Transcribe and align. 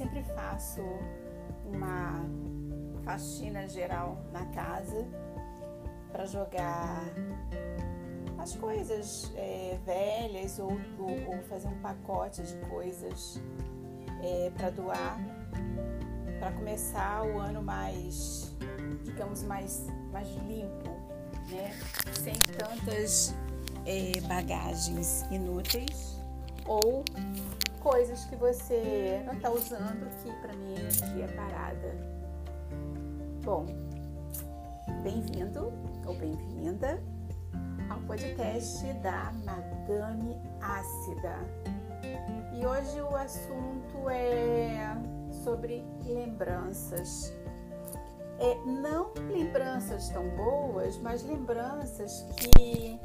sempre 0.00 0.22
faço 0.34 0.80
uma 1.66 2.24
faxina 3.04 3.68
geral 3.68 4.16
na 4.32 4.46
casa 4.46 5.06
para 6.10 6.24
jogar 6.24 7.04
as 8.38 8.56
coisas 8.56 9.30
é, 9.36 9.78
velhas 9.84 10.58
ou, 10.58 10.72
ou, 10.98 11.42
fazer 11.42 11.68
um 11.68 11.78
pacote 11.82 12.42
de 12.42 12.56
coisas 12.70 13.42
é, 14.22 14.50
para 14.56 14.70
doar 14.70 15.18
para 16.38 16.50
começar 16.52 17.22
o 17.26 17.38
ano 17.38 17.62
mais, 17.62 18.56
digamos, 19.04 19.42
mais, 19.42 19.86
mais 20.10 20.26
limpo, 20.48 20.88
né? 21.50 21.78
Sem 22.14 22.32
tantas 22.56 23.34
é, 23.84 24.18
bagagens 24.22 25.26
inúteis 25.30 26.18
ou 26.64 27.04
coisas 27.80 28.24
que 28.26 28.36
você 28.36 29.22
não 29.24 29.32
está 29.32 29.50
usando 29.50 30.06
que 30.22 30.30
para 30.40 30.54
mim 30.54 30.74
é 30.74 30.80
energia 30.80 31.28
parada. 31.34 31.96
Bom, 33.42 33.66
bem-vindo 35.02 35.72
ou 36.06 36.14
bem-vinda 36.14 37.02
ao 37.88 37.98
podcast 38.00 38.84
da 39.02 39.32
Madame 39.44 40.36
Ácida. 40.60 41.36
E 42.52 42.66
hoje 42.66 43.00
o 43.00 43.16
assunto 43.16 44.10
é 44.10 44.94
sobre 45.42 45.82
lembranças. 46.04 47.32
É, 48.38 48.56
não 48.66 49.10
lembranças 49.30 50.10
tão 50.10 50.28
boas, 50.36 50.98
mas 50.98 51.22
lembranças 51.22 52.26
que, 52.36 53.00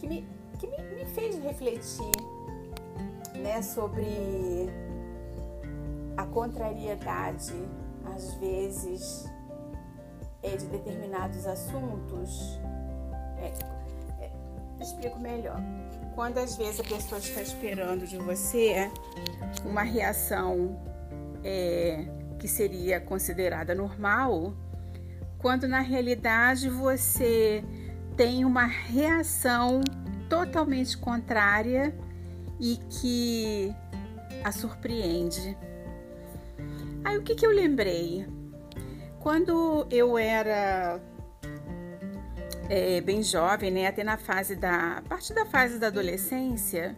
que, 0.00 0.08
me, 0.08 0.28
que 0.58 0.66
me, 0.66 0.78
me 0.96 1.04
fez 1.06 1.38
refletir 1.38 2.10
né, 3.42 3.60
sobre 3.60 4.70
a 6.16 6.24
contrariedade, 6.26 7.52
às 8.14 8.34
vezes, 8.34 9.26
é, 10.42 10.56
de 10.56 10.66
determinados 10.66 11.46
assuntos. 11.46 12.60
É, 13.38 13.52
é, 14.24 14.30
explico 14.80 15.18
melhor. 15.18 15.60
Quando 16.14 16.38
às 16.38 16.56
vezes 16.56 16.80
a 16.80 16.84
pessoa 16.84 17.18
está 17.18 17.40
esperando 17.40 18.06
de 18.06 18.18
você 18.18 18.90
uma 19.64 19.82
reação 19.82 20.78
é, 21.42 22.04
que 22.38 22.46
seria 22.46 23.00
considerada 23.00 23.74
normal, 23.74 24.52
quando 25.38 25.66
na 25.66 25.80
realidade 25.80 26.68
você 26.68 27.64
tem 28.16 28.44
uma 28.44 28.66
reação 28.66 29.80
totalmente 30.28 30.96
contrária 30.96 31.94
e 32.62 32.76
que 32.88 33.74
a 34.44 34.52
surpreende. 34.52 35.58
Aí 37.04 37.18
o 37.18 37.22
que, 37.22 37.34
que 37.34 37.44
eu 37.44 37.50
lembrei? 37.50 38.24
Quando 39.18 39.84
eu 39.90 40.16
era 40.16 41.00
é, 42.70 43.00
bem 43.00 43.20
jovem, 43.20 43.72
né, 43.72 43.88
até 43.88 44.04
na 44.04 44.16
fase 44.16 44.54
da 44.54 44.98
a 44.98 45.02
parte 45.02 45.34
da 45.34 45.44
fase 45.44 45.80
da 45.80 45.88
adolescência, 45.88 46.96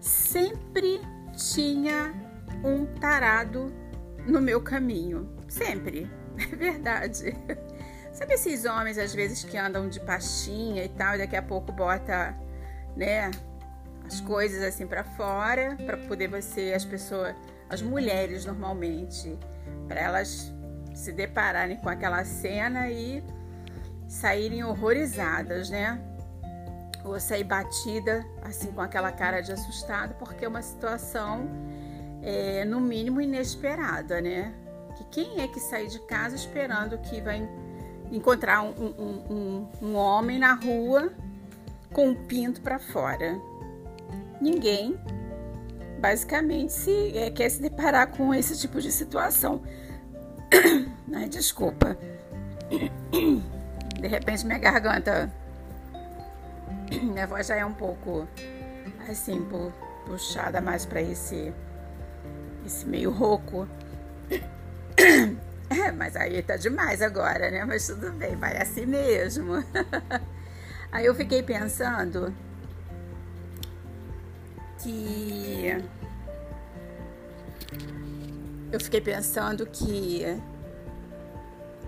sempre 0.00 1.02
tinha 1.36 2.14
um 2.64 2.86
tarado 2.98 3.70
no 4.26 4.40
meu 4.40 4.62
caminho, 4.62 5.36
sempre, 5.48 6.10
é 6.50 6.56
verdade. 6.56 7.36
Sabe 8.14 8.34
esses 8.34 8.64
homens 8.64 8.96
às 8.96 9.14
vezes 9.14 9.44
que 9.44 9.58
andam 9.58 9.86
de 9.86 10.00
pastinha 10.00 10.82
e 10.82 10.88
tal, 10.88 11.14
e 11.14 11.18
daqui 11.18 11.36
a 11.36 11.42
pouco 11.42 11.72
bota, 11.72 12.34
né, 12.96 13.30
as 14.06 14.20
coisas 14.20 14.62
assim 14.62 14.86
para 14.86 15.04
fora, 15.04 15.76
para 15.84 15.96
poder 15.96 16.28
você, 16.28 16.72
as 16.74 16.84
pessoas, 16.84 17.34
as 17.68 17.80
mulheres 17.82 18.44
normalmente, 18.44 19.38
para 19.88 20.00
elas 20.00 20.52
se 20.94 21.12
depararem 21.12 21.76
com 21.78 21.88
aquela 21.88 22.24
cena 22.24 22.90
e 22.90 23.22
saírem 24.08 24.62
horrorizadas, 24.62 25.70
né? 25.70 26.00
Ou 27.04 27.18
sair 27.18 27.44
batida 27.44 28.24
assim 28.42 28.70
com 28.72 28.80
aquela 28.80 29.10
cara 29.10 29.40
de 29.40 29.52
assustado, 29.52 30.14
porque 30.14 30.44
é 30.44 30.48
uma 30.48 30.62
situação 30.62 31.48
é, 32.22 32.64
no 32.64 32.80
mínimo 32.80 33.20
inesperada, 33.20 34.20
né? 34.20 34.54
Que 34.96 35.04
quem 35.04 35.40
é 35.40 35.48
que 35.48 35.58
sai 35.58 35.86
de 35.86 35.98
casa 36.00 36.36
esperando 36.36 36.98
que 36.98 37.20
vai 37.20 37.48
encontrar 38.10 38.62
um, 38.62 38.70
um, 38.70 39.24
um, 39.30 39.68
um 39.80 39.94
homem 39.96 40.38
na 40.38 40.54
rua 40.54 41.10
com 41.92 42.08
um 42.08 42.14
pinto 42.14 42.60
para 42.60 42.78
fora? 42.78 43.40
Ninguém 44.42 44.98
basicamente 46.00 46.72
se 46.72 47.16
é, 47.16 47.30
quer 47.30 47.48
se 47.48 47.62
deparar 47.62 48.08
com 48.08 48.34
esse 48.34 48.58
tipo 48.58 48.80
de 48.80 48.90
situação. 48.90 49.62
Ai, 51.14 51.28
desculpa. 51.28 51.96
De 54.00 54.08
repente 54.08 54.44
minha 54.44 54.58
garganta, 54.58 55.30
minha 56.90 57.26
voz 57.26 57.46
já 57.46 57.54
é 57.54 57.64
um 57.64 57.72
pouco 57.72 58.26
assim 59.08 59.46
puxada 60.04 60.60
mais 60.60 60.84
para 60.84 61.00
esse 61.00 61.54
esse 62.66 62.84
meio 62.86 63.10
rouco. 63.10 63.68
É, 65.70 65.90
mas 65.92 66.16
aí 66.16 66.42
tá 66.42 66.56
demais 66.56 67.00
agora, 67.00 67.50
né? 67.50 67.64
Mas 67.64 67.86
tudo 67.86 68.12
bem, 68.12 68.36
vai 68.36 68.56
assim 68.60 68.86
mesmo. 68.86 69.54
Aí 70.92 71.06
eu 71.06 71.14
fiquei 71.14 71.42
pensando 71.42 72.34
que 74.82 75.76
eu 78.72 78.80
fiquei 78.80 79.00
pensando 79.00 79.66
que 79.66 80.24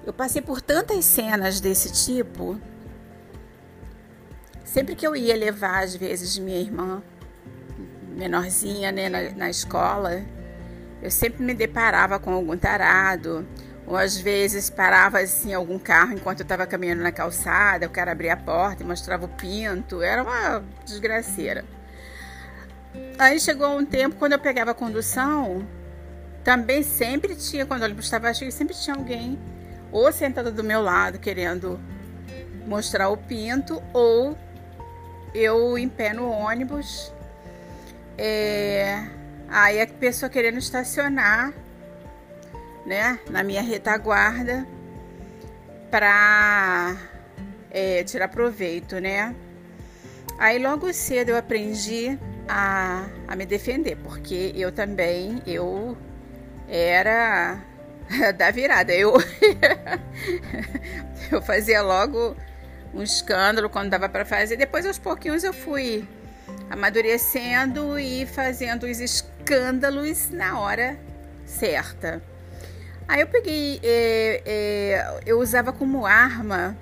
eu 0.06 0.12
passei 0.12 0.42
por 0.42 0.60
tantas 0.60 1.04
cenas 1.04 1.60
desse 1.60 1.92
tipo. 1.92 2.60
Sempre 4.64 4.94
que 4.94 5.06
eu 5.06 5.16
ia 5.16 5.36
levar, 5.36 5.82
às 5.82 5.94
vezes, 5.94 6.38
minha 6.38 6.60
irmã 6.60 7.02
menorzinha 8.16 8.92
né, 8.92 9.08
na, 9.08 9.30
na 9.30 9.50
escola, 9.50 10.22
eu 11.02 11.10
sempre 11.10 11.42
me 11.42 11.54
deparava 11.54 12.18
com 12.18 12.32
algum 12.32 12.56
tarado, 12.56 13.46
ou 13.86 13.96
às 13.96 14.16
vezes 14.16 14.70
parava 14.70 15.18
assim 15.18 15.52
algum 15.52 15.78
carro 15.78 16.12
enquanto 16.12 16.40
eu 16.40 16.44
estava 16.44 16.66
caminhando 16.66 17.02
na 17.02 17.12
calçada, 17.12 17.86
o 17.86 17.90
cara 17.90 18.12
abria 18.12 18.34
a 18.34 18.36
porta 18.36 18.82
e 18.82 18.86
mostrava 18.86 19.24
o 19.24 19.28
pinto, 19.28 20.00
era 20.00 20.22
uma 20.22 20.62
desgraceira. 20.84 21.64
Aí 23.18 23.38
chegou 23.38 23.78
um 23.78 23.84
tempo, 23.84 24.16
quando 24.16 24.32
eu 24.32 24.38
pegava 24.38 24.72
a 24.72 24.74
condução, 24.74 25.66
também 26.42 26.82
sempre 26.82 27.36
tinha, 27.36 27.64
quando 27.64 27.82
o 27.82 27.84
ônibus 27.84 28.06
estava 28.06 28.32
cheio, 28.34 28.50
sempre 28.50 28.74
tinha 28.74 28.96
alguém 28.96 29.38
ou 29.92 30.12
sentado 30.12 30.50
do 30.50 30.64
meu 30.64 30.82
lado 30.82 31.20
querendo 31.20 31.78
mostrar 32.66 33.08
o 33.10 33.16
pinto, 33.16 33.80
ou 33.92 34.36
eu 35.32 35.78
em 35.78 35.88
pé 35.88 36.12
no 36.12 36.28
ônibus. 36.28 37.12
É, 38.18 39.06
aí 39.48 39.80
a 39.80 39.86
pessoa 39.86 40.28
querendo 40.28 40.58
estacionar, 40.58 41.52
né, 42.84 43.20
na 43.30 43.44
minha 43.44 43.62
retaguarda 43.62 44.66
para 45.90 46.96
é, 47.70 48.02
tirar 48.02 48.28
proveito, 48.28 48.98
né? 48.98 49.34
Aí 50.38 50.58
logo 50.58 50.92
cedo 50.92 51.30
eu 51.30 51.36
aprendi 51.36 52.18
a, 52.48 53.06
a 53.26 53.36
me 53.36 53.46
defender, 53.46 53.96
porque 53.96 54.52
eu 54.54 54.72
também, 54.72 55.42
eu 55.46 55.96
era 56.68 57.58
da 58.36 58.50
virada. 58.50 58.92
Eu, 58.92 59.14
eu 61.30 61.42
fazia 61.42 61.82
logo 61.82 62.36
um 62.92 63.02
escândalo 63.02 63.68
quando 63.68 63.90
dava 63.90 64.08
para 64.08 64.24
fazer. 64.24 64.56
Depois, 64.56 64.86
aos 64.86 64.98
pouquinhos, 64.98 65.44
eu 65.44 65.52
fui 65.52 66.06
amadurecendo 66.70 67.98
e 67.98 68.26
fazendo 68.26 68.84
os 68.84 69.00
escândalos 69.00 70.30
na 70.30 70.58
hora 70.58 70.98
certa. 71.44 72.22
Aí 73.06 73.20
eu 73.20 73.26
peguei, 73.26 73.80
é, 73.82 74.42
é, 74.46 75.20
eu 75.26 75.38
usava 75.38 75.72
como 75.72 76.06
arma 76.06 76.76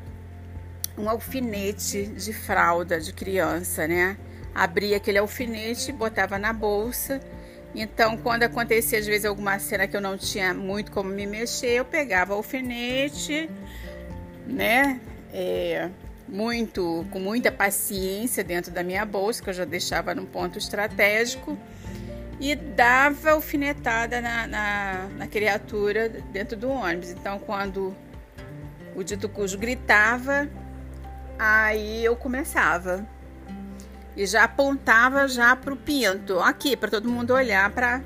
um 0.97 1.09
alfinete 1.09 2.07
de 2.07 2.33
fralda 2.33 3.01
de 3.01 3.13
criança, 3.13 3.89
né? 3.89 4.17
Abria 4.55 4.97
aquele 4.97 5.19
alfinete, 5.19 5.93
botava 5.93 6.39
na 6.39 6.53
bolsa. 6.53 7.21
Então, 7.75 8.17
quando 8.19 8.43
acontecia 8.43 8.99
às 8.99 9.07
vezes 9.07 9.25
alguma 9.25 9.59
cena 9.59 9.87
que 9.87 9.97
eu 9.97 10.01
não 10.01 10.19
tinha 10.19 10.53
muito 10.53 10.93
como 10.93 11.09
me 11.11 11.27
mexer, 11.27 11.79
eu 11.79 11.85
pegava 11.85 12.35
o 12.35 12.37
alfinete, 12.37 13.49
né? 14.47 15.01
É, 15.33 15.89
muito, 16.29 17.07
com 17.11 17.19
muita 17.19 17.51
paciência 17.51 18.45
dentro 18.45 18.71
da 18.71 18.83
minha 18.83 19.05
bolsa, 19.07 19.43
que 19.43 19.49
eu 19.49 19.55
já 19.55 19.65
deixava 19.65 20.15
num 20.15 20.27
ponto 20.27 20.59
estratégico, 20.59 21.57
e 22.39 22.55
dava 22.55 23.31
alfinetada 23.31 24.21
na, 24.21 24.47
na, 24.47 25.09
na 25.17 25.27
criatura 25.27 26.09
dentro 26.09 26.57
do 26.57 26.69
ônibus. 26.69 27.11
Então, 27.11 27.39
quando 27.39 27.95
o 28.95 29.03
dito 29.03 29.29
cujo 29.29 29.57
gritava, 29.57 30.49
aí 31.39 32.05
eu 32.05 32.17
começava 32.17 33.07
e 34.17 34.27
já 34.27 34.45
apontava 34.45 35.27
já 35.27 35.57
para 35.57 35.73
o 35.73 35.77
pinto, 35.77 36.39
aqui, 36.41 36.77
para 36.77 36.91
todo 36.91 37.09
mundo 37.09 37.33
olhar 37.33 37.71
para 37.71 38.03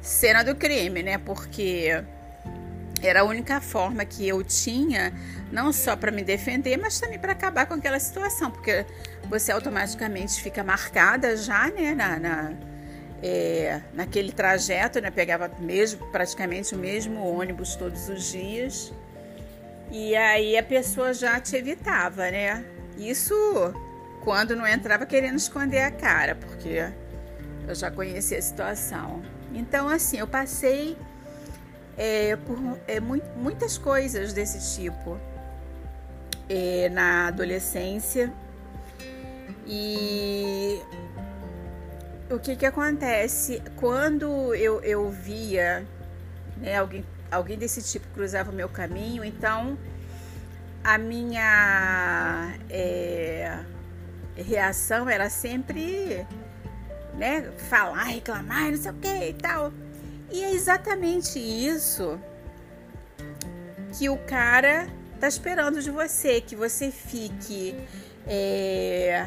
cena 0.00 0.42
do 0.42 0.54
crime, 0.54 1.02
né? 1.02 1.18
Porque 1.18 2.02
era 3.02 3.20
a 3.20 3.24
única 3.24 3.60
forma 3.60 4.04
que 4.04 4.26
eu 4.26 4.42
tinha, 4.42 5.12
não 5.52 5.72
só 5.72 5.96
para 5.96 6.10
me 6.10 6.24
defender, 6.24 6.76
mas 6.76 6.98
também 6.98 7.18
para 7.18 7.32
acabar 7.32 7.66
com 7.66 7.74
aquela 7.74 7.98
situação, 8.00 8.50
porque 8.50 8.84
você 9.28 9.52
automaticamente 9.52 10.42
fica 10.42 10.64
marcada 10.64 11.36
já, 11.36 11.70
né, 11.70 11.94
na, 11.94 12.18
na 12.18 12.52
é, 13.22 13.80
naquele 13.94 14.32
trajeto, 14.32 15.00
né, 15.00 15.10
pegava 15.10 15.50
mesmo, 15.58 16.06
praticamente 16.10 16.74
o 16.74 16.78
mesmo 16.78 17.20
ônibus 17.24 17.74
todos 17.76 18.08
os 18.08 18.30
dias, 18.30 18.92
e 19.90 20.14
aí 20.14 20.56
a 20.56 20.62
pessoa 20.62 21.14
já 21.14 21.40
te 21.40 21.56
evitava, 21.56 22.30
né? 22.30 22.64
Isso 22.96 23.34
quando 24.28 24.54
não 24.54 24.66
entrava 24.66 25.06
querendo 25.06 25.36
esconder 25.36 25.80
a 25.80 25.90
cara, 25.90 26.34
porque 26.34 26.92
eu 27.66 27.74
já 27.74 27.90
conhecia 27.90 28.36
a 28.36 28.42
situação. 28.42 29.22
Então, 29.54 29.88
assim, 29.88 30.18
eu 30.18 30.26
passei 30.26 30.98
é, 31.96 32.36
por 32.36 32.58
é, 32.86 33.00
muitas 33.00 33.78
coisas 33.78 34.34
desse 34.34 34.76
tipo 34.76 35.18
é, 36.46 36.90
na 36.90 37.28
adolescência. 37.28 38.30
E 39.66 40.78
o 42.30 42.38
que 42.38 42.54
que 42.54 42.66
acontece 42.66 43.62
quando 43.76 44.54
eu, 44.54 44.82
eu 44.82 45.08
via 45.08 45.86
né, 46.58 46.76
alguém, 46.76 47.02
alguém 47.30 47.56
desse 47.56 47.80
tipo 47.80 48.06
cruzava 48.08 48.50
o 48.50 48.54
meu 48.54 48.68
caminho, 48.68 49.24
então 49.24 49.78
a 50.84 50.98
minha 50.98 52.54
é, 52.68 53.58
reação 54.42 55.08
era 55.08 55.28
sempre 55.28 56.26
né, 57.14 57.50
falar, 57.68 58.04
reclamar, 58.04 58.70
não 58.70 58.78
sei 58.78 58.90
o 58.90 58.94
que 58.94 59.28
e 59.30 59.32
tal. 59.34 59.72
E 60.30 60.44
é 60.44 60.52
exatamente 60.52 61.38
isso 61.38 62.18
que 63.98 64.08
o 64.08 64.16
cara 64.18 64.88
tá 65.18 65.26
esperando 65.26 65.82
de 65.82 65.90
você, 65.90 66.40
que 66.40 66.54
você 66.54 66.90
fique 66.90 67.74
é, 68.26 69.26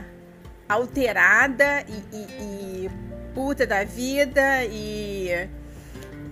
alterada 0.70 1.82
e, 1.82 2.16
e, 2.16 2.86
e, 2.86 2.92
puta 3.34 3.66
da 3.66 3.84
vida 3.84 4.64
e, 4.66 5.50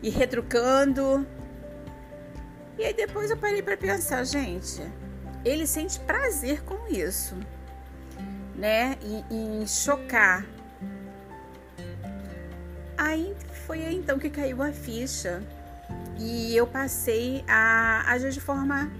e 0.01 0.09
retrucando. 0.09 1.27
E 2.77 2.85
aí 2.85 2.93
depois 2.93 3.29
eu 3.29 3.37
parei 3.37 3.61
para 3.61 3.75
pensar, 3.75 4.23
gente, 4.23 4.81
ele 5.43 5.65
sente 5.67 5.99
prazer 5.99 6.63
com 6.63 6.87
isso, 6.87 7.35
né? 8.59 8.97
Em, 9.01 9.61
em 9.61 9.67
chocar. 9.67 10.45
Aí 12.97 13.33
foi 13.65 13.85
aí 13.85 13.95
então 13.95 14.19
que 14.19 14.29
caiu 14.29 14.61
a 14.61 14.71
ficha 14.73 15.41
e 16.19 16.55
eu 16.55 16.67
passei 16.67 17.43
a 17.47 18.03
agir 18.11 18.31
de 18.31 18.41
forma 18.41 18.91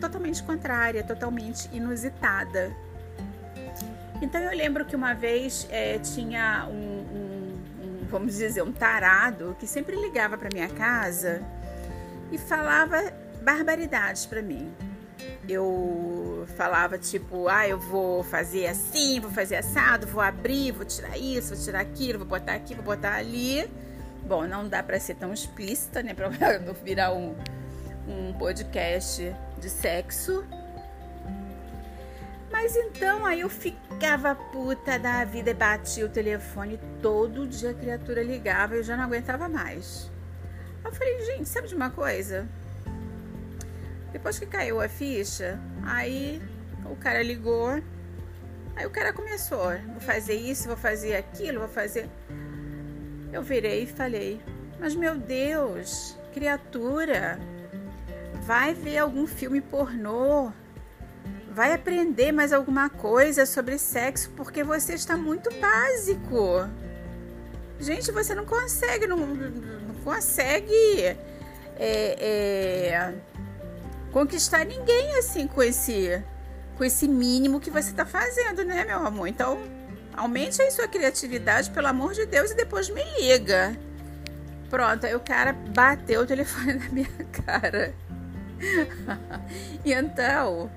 totalmente 0.00 0.42
contrária, 0.42 1.02
totalmente 1.02 1.68
inusitada. 1.72 2.72
Então 4.22 4.40
eu 4.40 4.56
lembro 4.56 4.84
que 4.84 4.94
uma 4.94 5.14
vez 5.14 5.66
é, 5.70 5.98
tinha 5.98 6.66
um, 6.70 6.74
um, 6.74 7.58
um, 7.82 8.06
vamos 8.08 8.36
dizer, 8.36 8.62
um 8.62 8.72
tarado 8.72 9.56
que 9.58 9.66
sempre 9.66 9.96
ligava 9.96 10.38
para 10.38 10.48
minha 10.52 10.68
casa 10.68 11.42
e 12.30 12.38
falava 12.38 13.12
barbaridades 13.42 14.26
para 14.26 14.40
mim. 14.40 14.72
Eu 15.50 16.46
falava 16.56 16.96
tipo, 16.96 17.48
ah, 17.48 17.66
eu 17.66 17.76
vou 17.76 18.22
fazer 18.22 18.68
assim, 18.68 19.18
vou 19.18 19.30
fazer 19.32 19.56
assado, 19.56 20.06
vou 20.06 20.22
abrir, 20.22 20.70
vou 20.70 20.84
tirar 20.84 21.18
isso, 21.18 21.56
vou 21.56 21.64
tirar 21.64 21.80
aquilo, 21.80 22.20
vou 22.20 22.28
botar 22.28 22.54
aqui, 22.54 22.72
vou 22.72 22.84
botar 22.84 23.14
ali. 23.14 23.68
Bom, 24.22 24.46
não 24.46 24.68
dá 24.68 24.80
para 24.80 25.00
ser 25.00 25.16
tão 25.16 25.32
explícita, 25.32 26.04
né? 26.04 26.14
Para 26.14 26.30
não 26.60 26.72
virar 26.72 27.12
um, 27.12 27.34
um 28.06 28.32
podcast 28.34 29.34
de 29.58 29.68
sexo. 29.68 30.44
Mas 32.50 32.76
então 32.76 33.26
aí 33.26 33.40
eu 33.40 33.48
ficava 33.48 34.34
puta 34.34 35.00
da 35.00 35.24
vida 35.24 35.50
e 35.50 35.54
batia 35.54 36.06
o 36.06 36.08
telefone 36.08 36.78
todo 37.02 37.46
dia 37.46 37.70
a 37.70 37.74
criatura 37.74 38.22
ligava 38.22 38.74
e 38.74 38.78
eu 38.78 38.82
já 38.84 38.96
não 38.96 39.04
aguentava 39.04 39.48
mais. 39.48 40.10
Eu 40.84 40.92
falei, 40.92 41.24
gente, 41.24 41.48
sabe 41.48 41.68
de 41.68 41.74
uma 41.74 41.90
coisa? 41.90 42.48
Depois 44.12 44.38
que 44.38 44.46
caiu 44.46 44.80
a 44.80 44.88
ficha, 44.88 45.58
aí 45.84 46.42
o 46.84 46.96
cara 46.96 47.22
ligou, 47.22 47.80
aí 48.74 48.86
o 48.86 48.90
cara 48.90 49.12
começou, 49.12 49.70
vou 49.88 50.00
fazer 50.00 50.34
isso, 50.34 50.66
vou 50.66 50.76
fazer 50.76 51.16
aquilo, 51.16 51.60
vou 51.60 51.68
fazer. 51.68 52.08
Eu 53.32 53.42
virei 53.42 53.84
e 53.84 53.86
falei: 53.86 54.40
Mas 54.80 54.94
meu 54.94 55.16
Deus, 55.16 56.16
criatura, 56.34 57.38
vai 58.42 58.74
ver 58.74 58.98
algum 58.98 59.26
filme 59.26 59.60
pornô, 59.60 60.50
vai 61.52 61.72
aprender 61.72 62.32
mais 62.32 62.52
alguma 62.52 62.90
coisa 62.90 63.46
sobre 63.46 63.78
sexo, 63.78 64.30
porque 64.36 64.64
você 64.64 64.94
está 64.94 65.16
muito 65.16 65.50
básico. 65.60 66.68
Gente, 67.78 68.10
você 68.10 68.34
não 68.34 68.44
consegue, 68.44 69.06
não, 69.06 69.16
não 69.16 69.94
consegue 70.04 70.74
é, 71.04 71.16
é, 71.78 73.14
conquistar 74.12 74.64
ninguém 74.64 75.18
assim 75.18 75.46
com 75.46 75.62
esse, 75.62 76.22
com 76.76 76.84
esse 76.84 77.06
mínimo 77.08 77.60
que 77.60 77.70
você 77.70 77.90
está 77.90 78.06
fazendo, 78.06 78.64
né, 78.64 78.84
meu 78.84 79.06
amor? 79.06 79.26
Então 79.26 79.58
Aumente 80.20 80.60
aí 80.60 80.70
sua 80.70 80.88
criatividade, 80.88 81.70
pelo 81.70 81.86
amor 81.86 82.12
de 82.12 82.26
Deus, 82.26 82.50
e 82.50 82.54
depois 82.54 82.90
me 82.90 83.02
liga. 83.18 83.76
Pronto, 84.68 85.06
aí 85.06 85.14
o 85.14 85.20
cara 85.20 85.52
bateu 85.52 86.22
o 86.22 86.26
telefone 86.26 86.74
na 86.78 86.88
minha 86.90 87.08
cara. 87.46 87.94
e 89.84 89.92
então, 89.92 90.70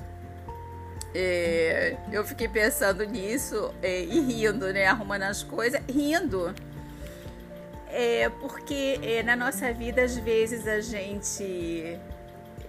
é, 1.14 1.98
eu 2.12 2.24
fiquei 2.24 2.48
pensando 2.48 3.04
nisso 3.04 3.74
é, 3.82 4.04
e 4.04 4.20
rindo, 4.22 4.72
né? 4.72 4.86
Arrumando 4.86 5.24
as 5.24 5.44
coisas, 5.44 5.82
rindo. 5.90 6.54
É, 7.90 8.30
porque 8.40 9.00
é, 9.04 9.24
na 9.24 9.36
nossa 9.36 9.72
vida, 9.74 10.04
às 10.04 10.16
vezes, 10.16 10.68
a 10.68 10.80
gente. 10.80 12.00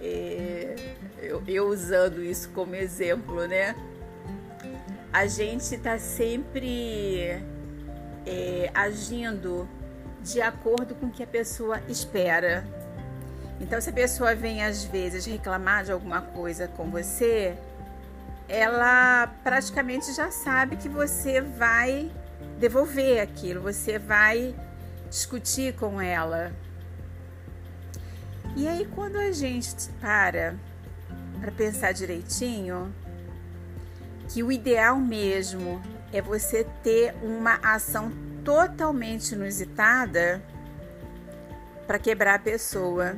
É, 0.05 0.75
eu, 1.21 1.41
eu 1.47 1.67
usando 1.67 2.23
isso 2.23 2.49
como 2.49 2.75
exemplo, 2.75 3.47
né? 3.47 3.75
a 5.15 5.27
gente 5.27 5.73
está 5.73 5.97
sempre 5.97 7.41
é, 8.25 8.69
agindo 8.73 9.65
de 10.21 10.41
acordo 10.41 10.93
com 10.93 11.05
o 11.05 11.09
que 11.09 11.23
a 11.23 11.27
pessoa 11.27 11.81
espera. 11.87 12.67
Então, 13.61 13.79
se 13.79 13.89
a 13.89 13.93
pessoa 13.93 14.35
vem 14.35 14.61
às 14.61 14.83
vezes 14.83 15.25
reclamar 15.25 15.85
de 15.85 15.93
alguma 15.93 16.21
coisa 16.21 16.67
com 16.67 16.91
você, 16.91 17.57
ela 18.49 19.27
praticamente 19.41 20.11
já 20.11 20.29
sabe 20.31 20.75
que 20.75 20.89
você 20.89 21.39
vai 21.39 22.11
devolver 22.59 23.21
aquilo, 23.21 23.61
você 23.61 23.97
vai 23.97 24.53
discutir 25.09 25.75
com 25.75 26.01
ela. 26.01 26.51
E 28.55 28.67
aí, 28.67 28.87
quando 28.95 29.17
a 29.17 29.31
gente 29.31 29.75
para 29.99 30.55
para 31.39 31.51
pensar 31.51 31.91
direitinho, 31.91 32.93
que 34.29 34.41
o 34.41 34.51
ideal 34.51 34.97
mesmo 34.97 35.81
é 36.11 36.21
você 36.21 36.65
ter 36.81 37.13
uma 37.21 37.59
ação 37.61 38.11
totalmente 38.43 39.33
inusitada 39.33 40.41
para 41.85 41.99
quebrar 41.99 42.35
a 42.35 42.39
pessoa. 42.39 43.15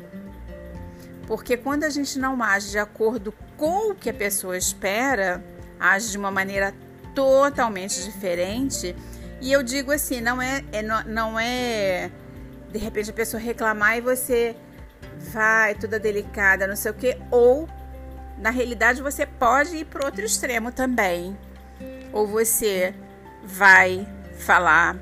Porque 1.26 1.56
quando 1.56 1.84
a 1.84 1.90
gente 1.90 2.18
não 2.18 2.42
age 2.42 2.72
de 2.72 2.80
acordo 2.80 3.34
com 3.56 3.92
o 3.92 3.96
que 3.96 4.10
a 4.10 4.14
pessoa 4.14 4.58
espera, 4.58 5.44
age 5.80 6.12
de 6.12 6.18
uma 6.18 6.32
maneira 6.32 6.74
totalmente 7.14 8.04
diferente. 8.04 8.96
E 9.40 9.52
eu 9.52 9.62
digo 9.62 9.92
assim, 9.92 10.22
não 10.22 10.42
é, 10.42 10.64
é 10.72 10.82
não 10.82 11.40
é 11.40 12.10
de 12.72 12.80
repente 12.80 13.10
a 13.10 13.14
pessoa 13.14 13.42
reclamar 13.42 13.98
e 13.98 14.02
você 14.02 14.56
vai 15.20 15.76
toda 15.76 16.00
delicada, 16.00 16.68
não 16.68 16.76
sei 16.76 16.92
o 16.92 16.94
que, 16.94 17.18
ou 17.32 17.68
na 18.38 18.50
realidade 18.50 19.02
você 19.02 19.26
pode 19.26 19.78
ir 19.78 19.86
para 19.86 20.06
outro 20.06 20.24
extremo 20.24 20.72
também. 20.72 21.38
Ou 22.14 22.28
você 22.28 22.94
vai 23.44 24.08
falar 24.38 24.98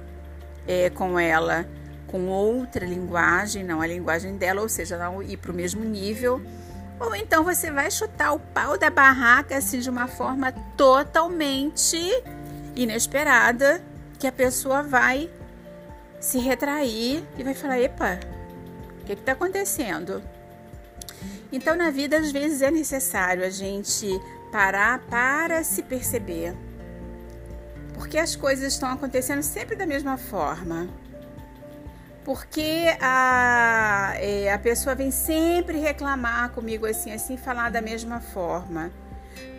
é, 0.68 0.90
com 0.90 1.20
ela 1.20 1.66
com 2.08 2.28
outra 2.28 2.86
linguagem, 2.86 3.62
não 3.62 3.82
a 3.82 3.88
linguagem 3.88 4.38
dela, 4.38 4.62
ou 4.62 4.70
seja, 4.70 4.98
não 4.98 5.22
ir 5.22 5.36
para 5.36 5.52
o 5.52 5.54
mesmo 5.54 5.84
nível. 5.84 6.42
Ou 6.98 7.14
então 7.14 7.44
você 7.44 7.70
vai 7.70 7.92
chutar 7.92 8.32
o 8.32 8.40
pau 8.40 8.78
da 8.78 8.90
barraca 8.90 9.58
assim 9.58 9.80
de 9.80 9.90
uma 9.90 10.08
forma 10.08 10.54
totalmente 10.78 11.98
inesperada, 12.74 13.82
que 14.18 14.28
a 14.28 14.32
pessoa 14.32 14.82
vai 14.82 15.30
se 16.20 16.40
retrair 16.40 17.22
e 17.38 17.44
vai 17.44 17.54
falar: 17.54 17.80
epa, 17.80 18.18
o 19.06 19.08
que 19.08 19.14
está 19.14 19.34
acontecendo? 19.34 20.24
Então, 21.52 21.76
na 21.76 21.92
vida, 21.92 22.18
às 22.18 22.32
vezes 22.32 22.64
é 22.64 22.72
necessário 22.72 23.46
a 23.46 23.50
gente 23.52 24.08
parar 24.52 25.00
para 25.08 25.64
se 25.64 25.84
perceber. 25.84 26.56
Porque 27.94 28.18
as 28.18 28.36
coisas 28.36 28.74
estão 28.74 28.90
acontecendo 28.90 29.44
sempre 29.44 29.76
da 29.76 29.86
mesma 29.86 30.18
forma. 30.18 30.90
Porque 32.24 32.86
a, 33.00 34.16
é, 34.16 34.52
a 34.52 34.58
pessoa 34.58 34.96
vem 34.96 35.12
sempre 35.12 35.78
reclamar 35.78 36.50
comigo 36.50 36.88
assim, 36.88 37.12
assim, 37.12 37.38
falar 37.38 37.70
da 37.70 37.82
mesma 37.82 38.20
forma. 38.20 38.92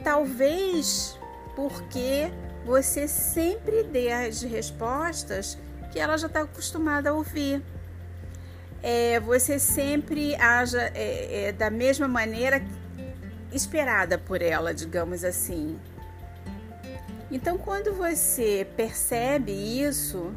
Talvez 0.03 1.17
porque 1.55 2.33
você 2.65 3.07
sempre 3.07 3.85
dê 3.85 4.11
as 4.11 4.43
respostas 4.43 5.57
que 5.93 6.01
ela 6.01 6.19
já 6.19 6.27
está 6.27 6.41
acostumada 6.41 7.11
a 7.11 7.13
ouvir. 7.13 7.63
É, 8.83 9.19
você 9.21 9.59
sempre 9.59 10.35
haja 10.37 10.93
é, 10.95 11.49
é, 11.49 11.53
da 11.53 11.71
mesma 11.71 12.07
maneira 12.07 12.63
esperada 13.53 14.19
por 14.19 14.43
ela, 14.43 14.75
digamos 14.75 15.25
assim. 15.25 15.79
Então, 17.31 17.59
quando 17.59 17.93
você 17.95 18.67
percebe 18.77 19.53
isso, 19.53 20.33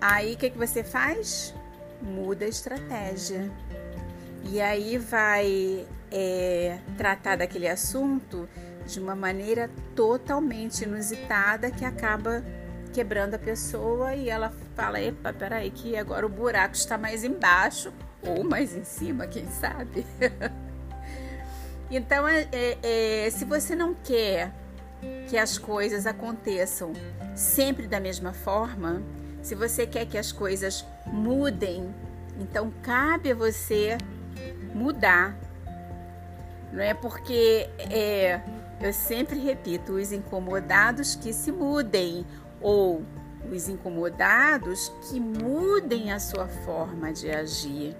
aí 0.00 0.34
o 0.34 0.36
que, 0.36 0.50
que 0.50 0.58
você 0.58 0.84
faz? 0.84 1.54
Muda 2.00 2.44
a 2.44 2.48
estratégia. 2.48 3.50
E 4.44 4.60
aí 4.60 4.96
vai 4.98 5.86
é, 6.12 6.78
tratar 6.96 7.36
daquele 7.36 7.66
assunto 7.66 8.48
de 8.86 9.00
uma 9.00 9.16
maneira 9.16 9.68
totalmente 9.96 10.82
inusitada 10.84 11.70
que 11.70 11.84
acaba 11.84 12.44
quebrando 12.96 13.34
a 13.34 13.38
pessoa 13.38 14.14
e 14.14 14.30
ela 14.30 14.50
fala: 14.74 14.98
Epa, 14.98 15.30
peraí, 15.30 15.70
que 15.70 15.94
agora 15.98 16.24
o 16.24 16.30
buraco 16.30 16.74
está 16.74 16.96
mais 16.96 17.24
embaixo 17.24 17.92
ou 18.22 18.42
mais 18.42 18.74
em 18.74 18.84
cima, 18.84 19.26
quem 19.26 19.46
sabe? 19.50 20.06
então, 21.90 22.26
é, 22.26 22.48
é, 22.50 23.26
é, 23.26 23.30
se 23.30 23.44
você 23.44 23.76
não 23.76 23.92
quer 23.92 24.50
que 25.28 25.36
as 25.36 25.58
coisas 25.58 26.06
aconteçam 26.06 26.94
sempre 27.34 27.86
da 27.86 28.00
mesma 28.00 28.32
forma, 28.32 29.02
se 29.42 29.54
você 29.54 29.86
quer 29.86 30.06
que 30.06 30.16
as 30.16 30.32
coisas 30.32 30.82
mudem, 31.04 31.94
então 32.40 32.72
cabe 32.82 33.32
a 33.32 33.34
você 33.34 33.98
mudar. 34.74 35.36
Não 36.72 36.82
é 36.82 36.94
porque 36.94 37.68
é, 37.90 38.40
eu 38.80 38.92
sempre 38.94 39.38
repito, 39.38 39.92
os 39.92 40.12
incomodados 40.12 41.14
que 41.14 41.34
se 41.34 41.52
mudem 41.52 42.24
ou 42.60 43.02
os 43.52 43.68
incomodados 43.68 44.92
que 45.08 45.20
mudem 45.20 46.12
a 46.12 46.18
sua 46.18 46.48
forma 46.48 47.12
de 47.12 47.30
agir. 47.30 47.96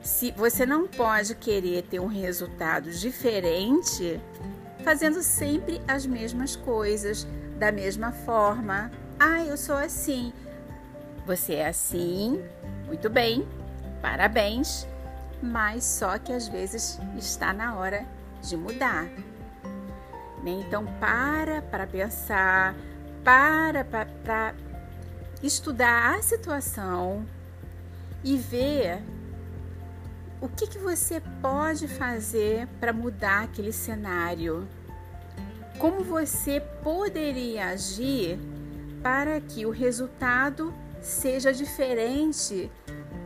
Se 0.00 0.30
você 0.32 0.64
não 0.66 0.86
pode 0.86 1.34
querer 1.34 1.82
ter 1.82 1.98
um 1.98 2.06
resultado 2.06 2.90
diferente 2.90 4.20
fazendo 4.84 5.22
sempre 5.22 5.80
as 5.88 6.06
mesmas 6.06 6.54
coisas 6.54 7.26
da 7.58 7.72
mesma 7.72 8.12
forma. 8.12 8.90
Ah, 9.18 9.42
eu 9.42 9.56
sou 9.56 9.76
assim. 9.76 10.32
Você 11.26 11.54
é 11.54 11.68
assim, 11.68 12.44
muito 12.86 13.08
bem, 13.08 13.48
parabéns, 14.02 14.86
mas 15.42 15.82
só 15.82 16.18
que 16.18 16.30
às 16.30 16.46
vezes 16.48 17.00
está 17.16 17.50
na 17.50 17.76
hora 17.76 18.06
de 18.42 18.56
mudar. 18.58 19.04
Né? 20.42 20.50
Então, 20.66 20.84
para 21.00 21.62
para 21.62 21.86
pensar, 21.86 22.74
para 23.24 23.84
para 23.84 24.54
estudar 25.42 26.16
a 26.16 26.22
situação 26.22 27.26
e 28.22 28.36
ver 28.36 29.02
o 30.40 30.48
que, 30.48 30.66
que 30.66 30.78
você 30.78 31.22
pode 31.40 31.88
fazer 31.88 32.66
para 32.78 32.92
mudar 32.92 33.44
aquele 33.44 33.72
cenário. 33.72 34.68
Como 35.78 36.04
você 36.04 36.60
poderia 36.82 37.68
agir 37.68 38.38
para 39.02 39.40
que 39.40 39.64
o 39.64 39.70
resultado 39.70 40.72
seja 41.00 41.52
diferente 41.52 42.70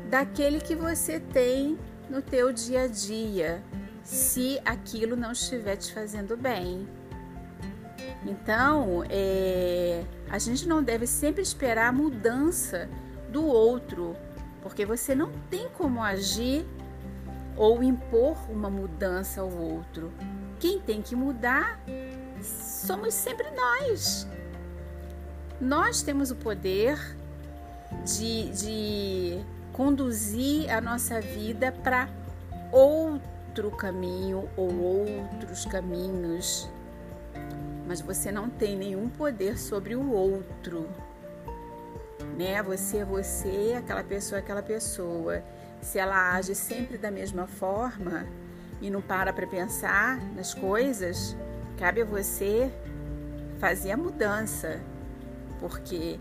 daquele 0.08 0.60
que 0.60 0.74
você 0.74 1.20
tem 1.20 1.78
no 2.08 2.22
teu 2.22 2.52
dia 2.52 2.82
a 2.82 2.86
dia, 2.86 3.62
se 4.02 4.60
aquilo 4.64 5.16
não 5.16 5.32
estiver 5.32 5.76
te 5.76 5.92
fazendo 5.92 6.36
bem. 6.36 6.88
Então, 8.24 9.04
é, 9.08 10.04
a 10.30 10.38
gente 10.38 10.66
não 10.68 10.82
deve 10.82 11.06
sempre 11.06 11.42
esperar 11.42 11.88
a 11.88 11.92
mudança 11.92 12.88
do 13.30 13.44
outro, 13.44 14.16
porque 14.62 14.84
você 14.84 15.14
não 15.14 15.30
tem 15.50 15.68
como 15.70 16.02
agir 16.02 16.66
ou 17.56 17.82
impor 17.82 18.36
uma 18.50 18.70
mudança 18.70 19.40
ao 19.40 19.50
outro. 19.50 20.12
Quem 20.58 20.80
tem 20.80 21.02
que 21.02 21.14
mudar 21.14 21.80
somos 22.42 23.14
sempre 23.14 23.50
nós. 23.50 24.26
Nós 25.60 26.02
temos 26.02 26.30
o 26.30 26.36
poder 26.36 26.98
de, 28.04 28.50
de 28.50 29.44
conduzir 29.72 30.70
a 30.72 30.80
nossa 30.80 31.20
vida 31.20 31.72
para 31.72 32.08
outro 32.72 33.70
caminho 33.72 34.48
ou 34.56 34.72
outros 34.80 35.64
caminhos 35.64 36.68
mas 37.88 38.02
você 38.02 38.30
não 38.30 38.50
tem 38.50 38.76
nenhum 38.76 39.08
poder 39.08 39.58
sobre 39.58 39.96
o 39.96 40.12
outro. 40.12 40.86
Né? 42.36 42.62
Você 42.62 42.98
é 42.98 43.04
você, 43.04 43.74
aquela 43.78 44.04
pessoa 44.04 44.38
é 44.38 44.42
aquela 44.42 44.62
pessoa. 44.62 45.42
Se 45.80 45.98
ela 45.98 46.34
age 46.34 46.54
sempre 46.54 46.98
da 46.98 47.10
mesma 47.10 47.46
forma 47.46 48.26
e 48.82 48.90
não 48.90 49.00
para 49.00 49.32
para 49.32 49.46
pensar 49.46 50.22
nas 50.34 50.52
coisas, 50.52 51.34
cabe 51.78 52.02
a 52.02 52.04
você 52.04 52.70
fazer 53.58 53.92
a 53.92 53.96
mudança. 53.96 54.80
Porque 55.58 56.20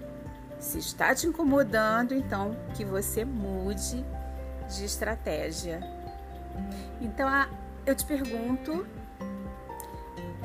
se 0.57 0.79
está 0.79 1.13
te 1.13 1.27
incomodando, 1.27 2.13
então 2.13 2.55
que 2.75 2.85
você 2.85 3.25
mude 3.25 4.05
de 4.69 4.85
estratégia. 4.85 5.81
Então, 7.01 7.27
eu 7.85 7.93
te 7.93 8.05
pergunto 8.05 8.87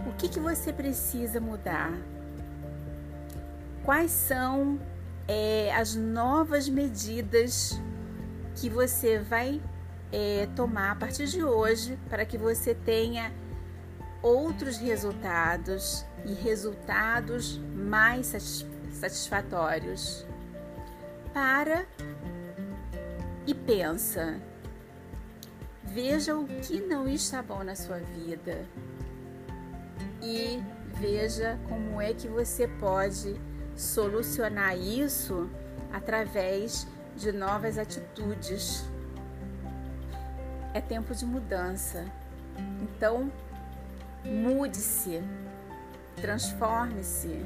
o 0.06 0.12
que, 0.12 0.28
que 0.28 0.40
você 0.40 0.73
precisa 0.73 1.40
mudar? 1.40 1.92
Quais 3.85 4.11
são 4.11 4.80
é, 5.28 5.75
as 5.75 5.94
novas 5.94 6.68
medidas 6.68 7.80
que 8.56 8.68
você 8.68 9.18
vai 9.18 9.61
é, 10.12 10.49
tomar 10.54 10.92
a 10.92 10.97
partir 10.97 11.26
de 11.26 11.42
hoje 11.42 11.99
para 12.09 12.25
que 12.25 12.37
você 12.37 12.75
tenha 12.75 13.32
outros 14.23 14.76
resultados 14.76 16.04
e 16.25 16.32
resultados 16.32 17.59
mais 17.75 18.35
satisfatórios? 18.92 20.26
Para 21.32 21.87
e 23.47 23.54
pensa. 23.54 24.40
Veja 25.85 26.37
o 26.37 26.47
que 26.47 26.80
não 26.80 27.09
está 27.09 27.42
bom 27.42 27.62
na 27.64 27.75
sua 27.75 27.99
vida 27.99 28.66
e 30.22 30.62
veja 30.94 31.58
como 31.68 32.00
é 32.00 32.14
que 32.14 32.28
você 32.28 32.68
pode 32.68 33.34
solucionar 33.76 34.78
isso 34.78 35.50
através 35.92 36.86
de 37.16 37.32
novas 37.32 37.76
atitudes. 37.76 38.84
É 40.72 40.80
tempo 40.80 41.14
de 41.14 41.26
mudança. 41.26 42.06
Então, 42.82 43.30
mude-se, 44.24 45.20
transforme-se 46.16 47.44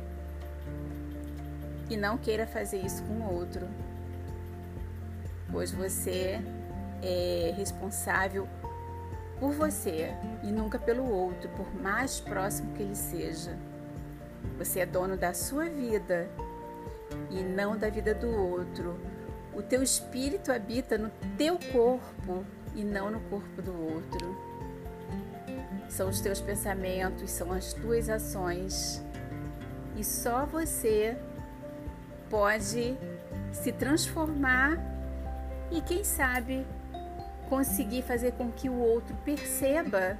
e 1.89 1.97
não 1.97 2.19
queira 2.19 2.47
fazer 2.47 2.79
isso 2.79 3.03
com 3.05 3.23
outro, 3.23 3.67
pois 5.51 5.71
você 5.71 6.41
é 7.03 7.55
responsável 7.57 8.49
por 9.39 9.53
você 9.53 10.15
e 10.43 10.47
nunca 10.47 10.79
pelo 10.79 11.09
outro, 11.11 11.49
por 11.51 11.75
mais 11.75 12.21
próximo 12.21 12.73
que 12.75 12.83
ele 12.83 12.97
seja. 12.97 13.57
Você 14.59 14.81
é 14.81 14.87
dono 14.87 15.17
da 15.17 15.35
sua 15.35 15.67
vida 15.67 16.29
e 17.31 17.43
não 17.43 17.77
da 17.77 17.89
vida 17.91 18.15
do 18.15 18.29
outro. 18.29 18.99
O 19.55 19.63
teu 19.63 19.83
espírito 19.83 20.53
habita 20.53 20.97
no 20.99 21.11
teu 21.37 21.59
corpo 21.73 22.45
e 22.75 22.85
não 22.85 23.11
no 23.11 23.21
corpo 23.21 23.63
do 23.63 23.73
outro. 23.73 24.37
São 25.89 26.09
os 26.09 26.21
teus 26.21 26.41
pensamentos, 26.41 27.31
são 27.31 27.53
as 27.53 27.73
tuas 27.73 28.09
ações. 28.09 29.03
E 29.97 30.05
só 30.05 30.45
você 30.45 31.17
pode 32.29 32.97
se 33.53 33.73
transformar 33.73 34.79
e, 35.71 35.81
quem 35.81 36.05
sabe, 36.05 36.67
conseguir 37.49 38.03
fazer 38.03 38.33
com 38.33 38.51
que 38.51 38.69
o 38.69 38.79
outro 38.79 39.15
perceba 39.25 40.19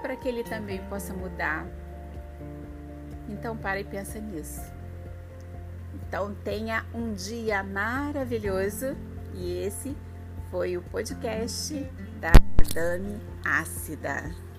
para 0.00 0.16
que 0.16 0.28
ele 0.28 0.44
também 0.44 0.82
possa 0.88 1.12
mudar. 1.12 1.66
Então 3.28 3.56
para 3.56 3.80
e 3.80 3.84
pensa 3.84 4.18
nisso. 4.18 4.60
Então 5.94 6.34
tenha 6.44 6.84
um 6.94 7.12
dia 7.12 7.62
maravilhoso 7.62 8.96
e 9.34 9.58
esse 9.58 9.96
foi 10.50 10.76
o 10.76 10.82
podcast 10.82 11.74
da 12.20 12.32
Dami 12.74 13.20
Ácida. 13.44 14.51